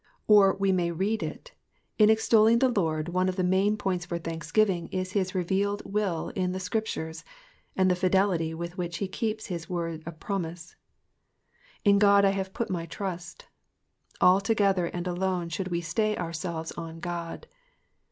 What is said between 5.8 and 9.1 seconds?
will in the Scriptures, and the fidelity with which he